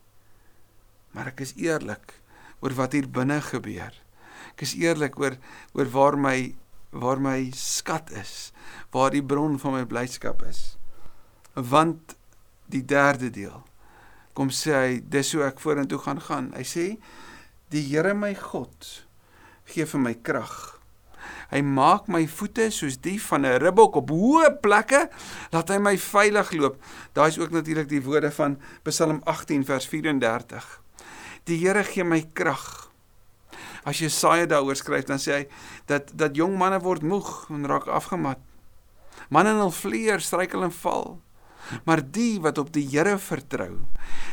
[1.16, 2.18] maar ek is eerlik
[2.60, 3.94] oor wat hier binne gebeur.
[4.52, 5.38] Ek is eerlik oor
[5.72, 6.38] oor waar my
[6.96, 8.52] waar my skat is,
[8.94, 10.76] waar die bron van my blydskap is.
[11.56, 12.14] Want
[12.72, 13.64] die derde deel
[14.36, 16.48] kom sê hy dis hoe ek vorentoe gaan gaan.
[16.52, 16.86] Hy sê
[17.72, 18.90] die Here my God
[19.66, 20.76] gee vir my krag.
[21.50, 25.08] Hy maak my voete soos die van 'n ribbok op hoë plekke,
[25.52, 26.76] laat hy my veilig loop.
[27.14, 30.85] Daai is ook natuurlik die woorde van Psalm 18 vers 34.
[31.46, 32.90] Die Here gee my krag.
[33.86, 35.44] As Jesaja daaroor skryf, dan sê hy
[35.86, 38.40] dat dat jong manne word moeg en raak afgemat.
[39.30, 41.16] Manne in hul vleuer struikel en val.
[41.86, 43.78] Maar die wat op die Here vertrou,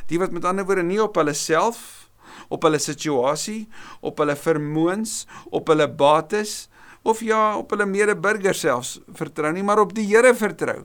[0.10, 2.10] die wat met ander woorde nie op hulle self,
[2.49, 3.67] op hulle situasie,
[4.02, 5.23] op hulle vermoëns,
[5.54, 6.67] op hulle bates
[7.04, 10.84] of ja, op hulle medeburgers selfs vertrou nie, maar op die Here vertrou.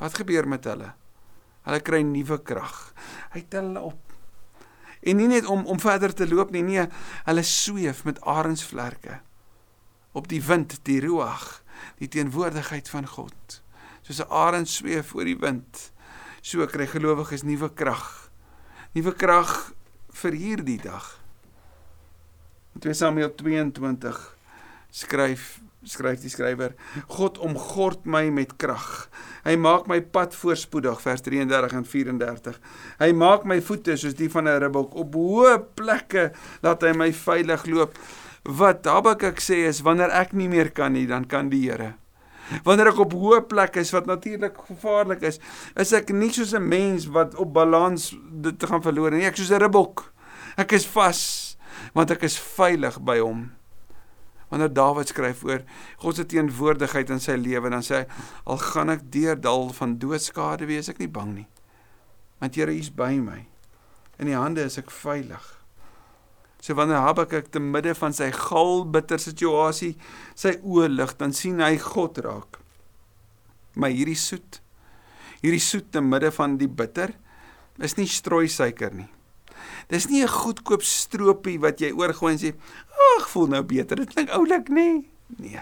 [0.00, 0.92] Wat gebeur met hulle?
[1.68, 2.90] Hulle kry nuwe krag.
[3.36, 4.09] Hy tel hulle op
[5.00, 6.86] En nie net om om verder te loop nie, nee,
[7.24, 9.20] hulle sweef met arensvlerke
[10.12, 11.62] op die wind, die ruach,
[12.02, 13.62] die teenwoordigheid van God.
[14.02, 15.92] Soos 'n arend sweef oor die wind,
[16.42, 18.30] so kry gelowiges nuwe krag.
[18.92, 19.72] Nuwe krag
[20.10, 21.20] vir hierdie dag.
[22.74, 24.36] In 2 Samuel 22
[24.90, 26.74] skryf skryf die skrywer
[27.08, 29.08] God omgord my met krag.
[29.46, 32.58] Hy maak my pad voorspoedig vers 33 en 34
[33.00, 34.94] hy maak my voete soos die van 'n ribbok.
[34.94, 37.96] Op hoë plekke laat hy my veilig loop.
[38.44, 41.94] Wat Habakuk sê is wanneer ek nie meer kan nie dan kan die Here.
[42.64, 45.40] Wanneer ek op hoë plekke is wat natuurlik gevaarlik is
[45.76, 49.24] is ek nie soos 'n mens wat op balans dit gaan verloor nie.
[49.24, 50.12] Ek soos 'n ribbok.
[50.56, 51.56] Ek is vas
[51.94, 53.59] want ek is veilig by hom
[54.50, 55.62] wanneer Dawid skryf oor
[56.02, 59.96] God se teenwoordigheid in sy lewe dan sê hy al gaan ek deur dal van
[60.02, 61.48] doodskade wees ek nie bang nie.
[62.40, 63.44] Want Here is by my.
[64.18, 65.44] In die hande is ek veilig.
[66.60, 69.94] So wanneer Habakuk te midde van sy gal bitter situasie
[70.36, 72.60] sy oë lig dan sien hy God raak.
[73.78, 74.60] Maar hierdie soet
[75.40, 77.14] hierdie soet te midde van die bitter
[77.80, 79.08] is nie strooisuiker nie.
[79.90, 82.54] Dis nie 'n goedkoop stroopie wat jy oorgooi en sê,
[83.18, 84.74] "Ag, voel nou beter." Dit klink oulik, nê?
[84.74, 85.04] Nee.
[85.36, 85.60] nee.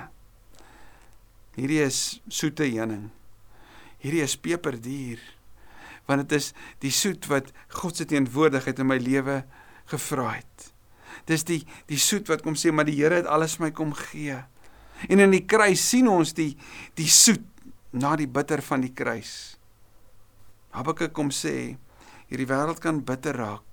[1.56, 3.10] Hierdie is soete heuning.
[3.98, 5.18] Hierdie is peperduur.
[6.06, 9.44] Want dit is die soet wat God se teenwoordigheid in my lewe
[9.90, 10.72] gevra het.
[11.26, 14.44] Dis die die soet wat kom sê, "Maar die Here het alles my kom gee."
[15.08, 16.56] En in die kruis sien ons die
[16.94, 17.44] die soet
[17.90, 19.58] na die bitter van die kruis.
[20.70, 21.76] Habakuk kom sê,
[22.28, 23.67] hierdie wêreld kan bitter raak.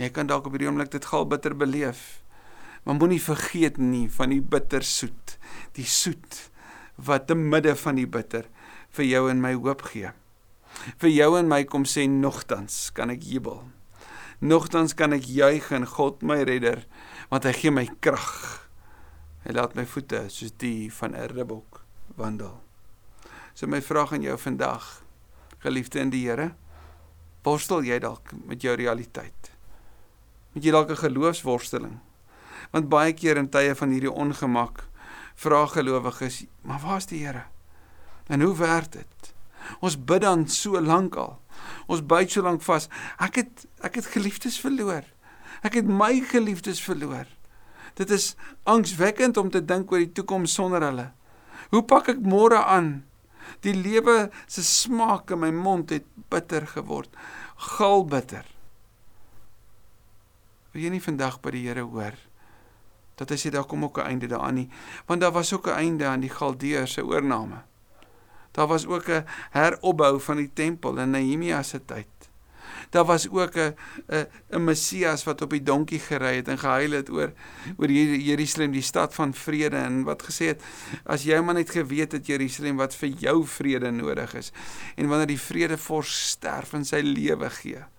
[0.00, 2.24] Jy kan dalk op hierdie oomblik dit gal bitter beleef.
[2.84, 5.38] Maar moenie vergeet nie van die bitter soet,
[5.78, 6.50] die soet
[6.94, 8.48] wat te midde van die bitter
[8.94, 10.10] vir jou en my hoop gee.
[11.00, 13.62] Vir jou en my kom sê nogtans kan ek jubel.
[14.44, 16.84] Nogtans kan ek juig in God my redder
[17.30, 18.34] want hy gee my krag.
[19.46, 21.84] Hy laat my voete soos die van 'n ribbok
[22.16, 22.60] wandel.
[23.54, 25.02] So my vraag aan jou vandag,
[25.58, 26.54] geliefde in die Here,
[27.42, 29.53] worstel jy dalk met jou realiteit?
[30.54, 31.98] Met jy dalk 'n geloofsworsteling?
[32.70, 34.88] Want baie keer in tye van hierdie ongemak
[35.34, 37.42] vra gelowiges, maar waar is die Here?
[38.26, 39.34] En hoe werk dit?
[39.80, 41.40] Ons bid dan so lank al.
[41.86, 42.88] Ons byt so lank vas.
[43.18, 45.04] Ek het ek het geliefdes verloor.
[45.62, 47.26] Ek het my geliefdes verloor.
[47.94, 51.10] Dit is angswekkend om te dink oor die toekoms sonder hulle.
[51.70, 53.04] Hoe pak ek môre aan?
[53.60, 57.10] Die lewe se smaak in my mond het bitter geword.
[57.56, 58.53] Galbitter.
[60.74, 62.16] Wil jy nie vandag by die Here hoor
[63.14, 64.68] dat hy sê daar kom ook 'n einde daaraan nie,
[65.06, 67.62] want daar was ook 'n einde aan die Galdeër se oorname.
[68.50, 72.06] Daar was ook 'n heropbou van die tempel in Nehemia se tyd.
[72.90, 73.74] Daar was ook 'n
[74.08, 77.32] 'n 'n Messias wat op die donkie gery het en gehuil het oor
[77.76, 80.62] oor Jerusalem, die stad van vrede en wat gesê het
[81.04, 84.52] as jy maar net geweet het Jerusalem wat vir jou vrede nodig is
[84.96, 87.93] en wanneer die vrede vors sterf en sy lewe gee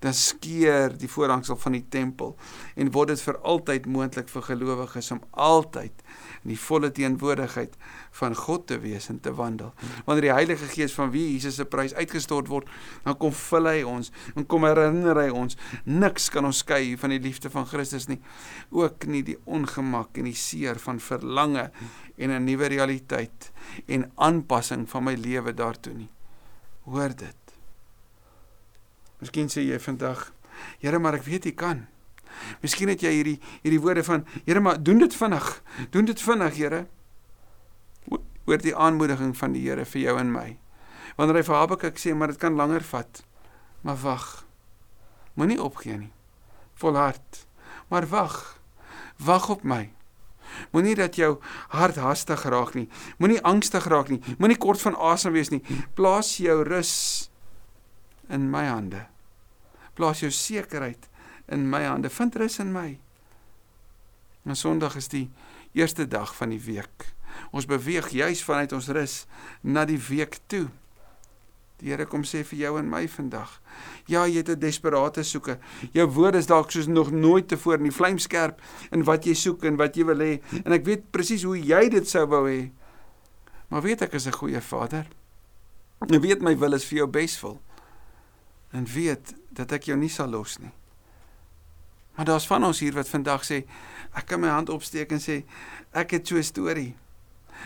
[0.00, 2.36] dan skeur die voorhangsel van die tempel
[2.80, 6.04] en word dit vir altyd moontlik vir gelowiges om altyd
[6.40, 7.76] in die volle teenwoordigheid
[8.20, 9.74] van God te wees en te wandel.
[10.06, 12.70] Wanneer die Heilige Gees van wie Jesus se prys uitgestort word,
[13.04, 17.14] dan kom vul hy ons en kom herinner hy ons, niks kan ons skei van
[17.14, 18.20] die liefde van Christus nie.
[18.72, 21.70] Ook nie die ongemak en die seer van verlange
[22.16, 23.52] en 'n nuwe realiteit
[23.86, 26.10] en aanpassing van my lewe daartoe nie.
[26.84, 27.39] Hoor dit.
[29.20, 30.30] Miskien sê jy vandag,
[30.80, 31.86] Here, maar ek weet jy kan.
[32.60, 35.48] Miskien het jy hierdie hierdie woorde van Here maar doen dit vinnig.
[35.90, 36.86] Doen dit vinnig, Here.
[38.46, 40.48] Hoor die aanmoediging van die Here vir jou en my.
[41.16, 43.22] Wanneer hy vir Habakuk sê maar dit kan langer vat.
[43.86, 44.26] Maar wag.
[45.34, 46.12] Moenie opgee nie.
[46.80, 47.44] Volhard.
[47.88, 48.36] Maar wag.
[49.20, 49.90] Wag op my.
[50.74, 51.36] Moenie dat jou
[51.76, 52.88] hart haastig raak nie.
[53.18, 54.20] Moenie angstig raak nie.
[54.38, 55.62] Moenie kort van asem wees nie.
[55.94, 57.30] Plaas jou rus
[58.30, 59.06] in my hande.
[59.94, 61.08] Plaas jou sekerheid
[61.48, 62.10] in my hande.
[62.10, 62.98] Vind rus in my.
[64.44, 65.30] En Sondag is die
[65.72, 67.10] eerste dag van die week.
[67.50, 69.26] Ons beweeg juis vanuit ons rus
[69.62, 70.68] na die week toe.
[71.80, 73.54] Die Here kom sê vir jou en my vandag.
[74.10, 75.58] Ja, jy het 'n desperate soeke.
[75.92, 78.60] Jou woorde is dalk soos nog nooit tevore in die vlamskerp
[78.92, 80.40] in wat jy soek en wat jy wil hê.
[80.64, 82.70] En ek weet presies hoe jy dit sou wou hê.
[83.68, 85.06] Maar weet ek is 'n goeie Vader.
[86.08, 87.60] En weet my wil is vir jou beswil.
[88.70, 90.72] En weet dat ek jou nie sal los nie.
[92.14, 93.64] Maar daar's van ons hier wat vandag sê
[94.14, 95.42] ek kan my hand opsteek en sê
[95.92, 96.94] ek het so 'n storie.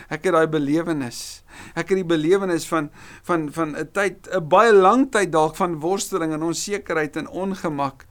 [0.09, 1.43] Ek het daai belewenis.
[1.75, 2.89] Ek het die belewenis van
[3.23, 8.05] van van 'n tyd, 'n baie lang tyd dalk van worsteling en onsekerheid en ongemak.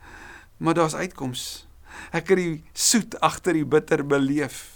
[0.57, 1.67] Maar daar's uitkoms.
[2.11, 4.74] Ek het die soet agter die bitter beleef.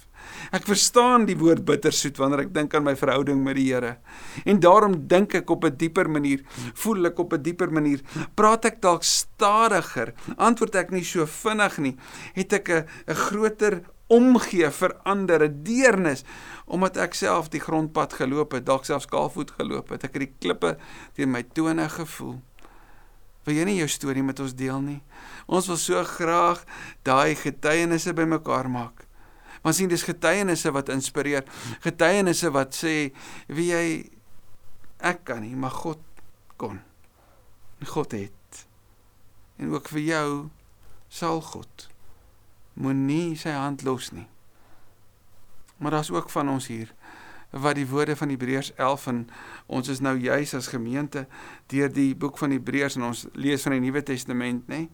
[0.52, 3.98] Ek verstaan die woord bittersoet wanneer ek dink aan my verhouding met die Here.
[4.46, 6.42] En daarom dink ek op 'n dieper manier,
[6.74, 8.02] voel ek op 'n dieper manier,
[8.36, 11.98] praat ek dalk stadiger, antwoord ek nie so vinnig nie,
[12.34, 16.24] het ek 'n 'n groter omgee vir ander, 'n deernis
[16.66, 20.04] omdat ek self die grondpad geloop het, dalk selfs kaalvoet geloop het.
[20.04, 20.78] Ek het die klippe
[21.14, 22.42] teen my tone gevoel.
[23.46, 25.02] Wil jy nie jou storie met ons deel nie?
[25.48, 26.64] Ons wil so graag
[27.04, 29.09] daai getuienisse bymekaar maak.
[29.62, 31.46] Want sien dis getuienisse wat inspireer.
[31.84, 33.12] Getuienisse wat sê
[33.48, 33.86] wie jy
[35.00, 36.02] ek kan nie, maar God
[36.60, 36.80] kon.
[37.88, 38.66] God het.
[39.60, 40.30] En ook vir jou
[41.10, 41.90] sal God
[42.80, 44.28] moenie sy hand los nie.
[45.80, 46.94] Maar daar's ook van ons hier
[47.50, 49.22] wat die woorde van Hebreërs 11 en
[49.66, 51.26] ons is nou juis as gemeente
[51.74, 54.86] deur die boek van Hebreërs en ons lees van die Nuwe Testament, nê?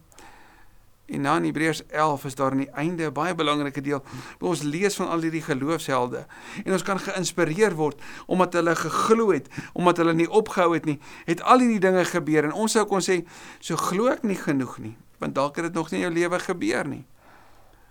[1.06, 4.02] En na in Hebreërs 11 is daar aan die einde 'n baie belangrike deel
[4.38, 6.26] waar ons lees van al hierdie geloofshelde.
[6.64, 10.98] En ons kan geïnspireer word omdat hulle geglo het, omdat hulle nie opgehou het nie,
[11.24, 13.24] het al hierdie dinge gebeur en ons sou kon sê
[13.58, 16.38] so glo ek nie genoeg nie, want dalk het dit nog nie in jou lewe
[16.38, 17.06] gebeur nie.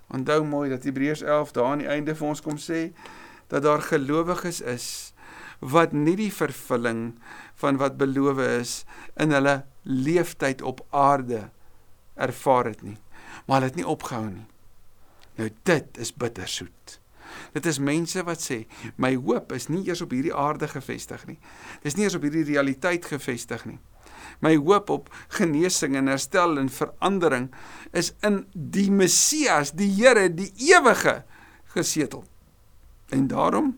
[0.08, 2.92] Onthou mooi dat Hebreërs 11 daar aan die einde vir ons kom sê
[3.48, 5.14] dat daar gelowiges is
[5.60, 7.16] wat nie die vervulling
[7.56, 11.50] van wat beloof is in hulle leeftyd op aarde
[12.16, 12.98] ervaar het nie
[13.46, 14.48] maar hulle het nie opgehou nie.
[15.36, 17.00] Nou dit is bittersoet.
[17.56, 18.62] Dit is mense wat sê
[19.02, 21.38] my hoop is nie eers op hierdie aarde gefestig nie.
[21.84, 23.80] Dis nie eers op hierdie realiteit gefestig nie.
[24.44, 27.50] My hoop op genesing en herstel en verandering
[27.96, 31.22] is in die Messias, die Here, die ewige
[31.76, 32.26] gesetel.
[33.14, 33.76] En daarom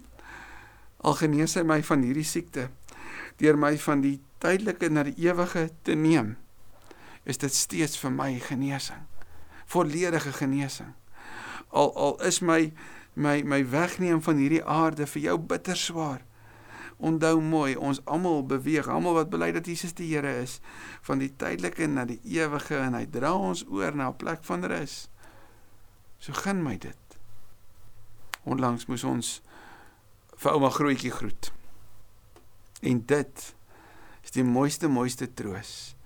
[1.05, 2.69] al genees hy my van hierdie siekte
[3.37, 6.33] deur my van die tydelike na die ewige te neem,
[7.29, 9.05] is dit steeds vir my genesing
[9.67, 10.93] volledige genesing.
[11.69, 12.71] Al al is my
[13.13, 16.23] my my wegneem van hierdie aarde vir jou bitter swaar.
[16.97, 20.57] Onthou mooi, ons almal beweeg, almal wat bely dat Jesus die Here is,
[21.05, 24.63] van die tydelike na die ewige en hy dra ons oor na 'n plek van
[24.65, 25.09] rus.
[26.19, 27.19] So gun my dit.
[28.43, 29.41] Onlangs moes ons
[30.37, 31.51] vir ouma grootjie groet.
[32.81, 33.55] En dit
[34.23, 35.96] is die mooiste mooiste troos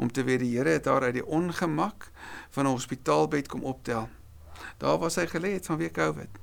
[0.00, 2.08] om te weet die Here het haar uit die ongemak
[2.50, 4.08] van 'n hospitaalbed kom optel.
[4.78, 6.38] Daar was sy gelê het vanweë COVID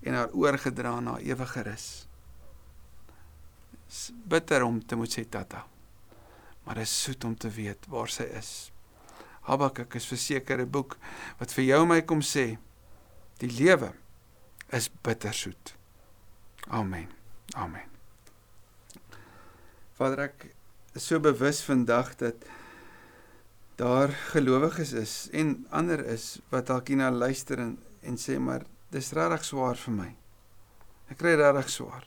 [0.00, 2.06] en haar oorgedra na ewige rus.
[4.24, 5.66] Bitter om te moet sê tata.
[6.62, 8.72] Maar dit is soet om te weet waar sy is.
[9.40, 10.96] Habakuk is verseker 'n boek
[11.38, 12.58] wat vir jou my kom sê
[13.38, 13.92] die lewe
[14.68, 15.74] is bittersoet.
[16.68, 17.08] Amen.
[17.54, 17.88] Amen.
[19.92, 20.54] Vader ek
[20.94, 22.34] is so bewus vandag dat
[23.80, 29.12] daar gelowiges is en ander is wat dalk hierna luister en, en sê maar dis
[29.16, 30.08] regtig swaar vir my.
[31.08, 32.04] Ek kry regtig swaar.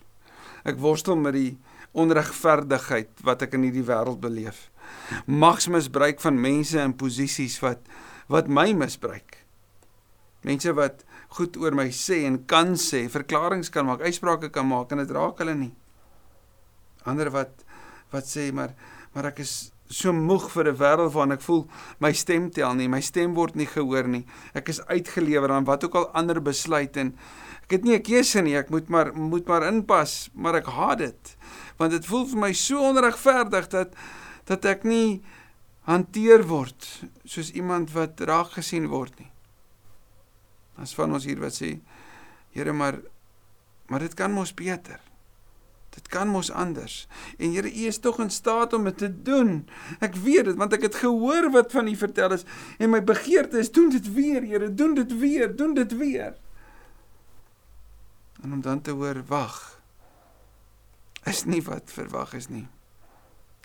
[0.70, 1.56] Ek worstel met die
[1.98, 4.68] onregverdigheid wat ek in hierdie wêreld beleef.
[5.26, 7.82] Magsmisbruik van mense in posisies wat
[8.32, 9.42] wat my misbruik.
[10.46, 11.02] Mense wat
[11.34, 15.14] goed oor my sê en kan sê, verklaringe kan maak, uitsprake kan maak en dit
[15.18, 15.74] raak hulle nie.
[17.10, 17.66] Ander wat
[18.14, 18.78] wat sê maar
[19.14, 21.68] maar ek is so moeg vir 'n wêreld waarin ek voel
[22.00, 24.26] my stem tel nie, my stem word nie gehoor nie.
[24.54, 27.18] Ek is uitgelewer aan wat ook al ander besluit en
[27.64, 28.58] ek het nie 'n keuse nie.
[28.58, 31.38] Ek moet maar moet maar inpas, maar ek haat dit.
[31.78, 33.94] Want dit voel vir my so onregverdig dat
[34.46, 35.22] dat ek nie
[35.82, 39.32] hanteer word soos iemand wat raak gesien word nie.
[40.78, 41.80] As van ons hier wat sê,
[42.54, 43.00] Here, maar
[43.88, 45.00] maar dit kan mos beter.
[45.94, 47.08] Dit kan mos anders.
[47.38, 49.68] En Here, U is tog in staat om dit te doen.
[50.02, 52.46] Ek weet dit want ek het gehoor wat van U vertel is
[52.82, 56.34] en my begeerte is doen dit weer, Here, doen dit weer, doen dit weer.
[58.42, 59.62] En om dan te hoor wag
[61.30, 62.66] is nie wat verwag is nie.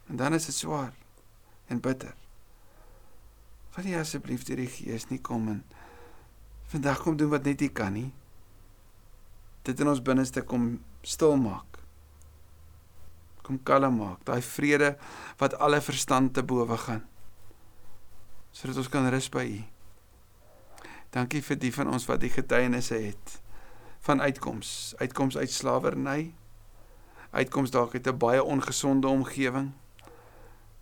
[0.07, 0.93] En dan is dit swaar
[1.67, 2.13] en bitter.
[3.75, 5.65] Wil jy asseblief deur die Gees nie kom en
[6.69, 8.13] vandag kom doen wat net U kan nie.
[9.65, 11.78] Dit in ons binneste kom stil maak
[13.49, 14.93] kom kalm maak, daai vrede
[15.41, 17.03] wat alle verstand te bowe gaan.
[18.53, 19.61] Sodat ons kan rus by U.
[21.17, 23.39] Dankie vir die van ons wat die getuienisse het
[24.05, 26.35] van uitkoms, uitkoms uit slawerny,
[27.33, 29.73] uitkoms dalk uit 'n baie ongesonde omgewing,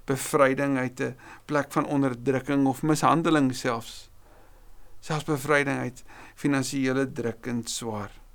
[0.06, 4.10] bevryding uit 'n plek van onderdrukking of mishandeling selfs.
[5.00, 8.25] Selfs bevryding uit finansiële druk en swaar.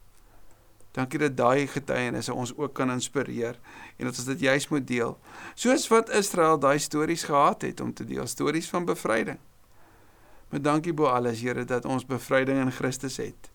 [0.92, 3.56] Dankie dat daai getuienisse ons ook kan inspireer
[3.98, 5.16] en dat ons dit juis moet deel.
[5.56, 9.40] Soos wat Israel daai stories gehad het om te deel, stories van bevryding.
[10.52, 13.52] Maar dankie bo alles Here dat ons bevryding in Christus het.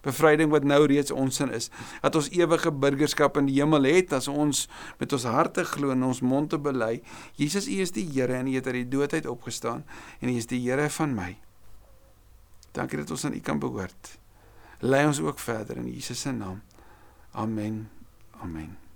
[0.00, 1.68] Bevryding wat nou reeds ons in is.
[2.00, 4.64] Dat ons ewige burgerskap in die hemel het as ons
[4.98, 7.02] met ons harte glo en ons mond te bely,
[7.36, 9.84] Jesus U is die Here en U het uit die dood uit opgestaan
[10.20, 11.34] en U is die Here van my.
[12.72, 14.16] Dankie dat ons aan U kan behoort.
[14.80, 16.62] Lei ons ook verder in Jesus se naam.
[17.34, 17.88] Amen.
[18.42, 18.87] Amen.